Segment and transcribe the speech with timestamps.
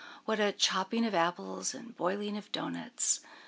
[0.25, 3.19] What a chopping of apples and boiling of doughnuts!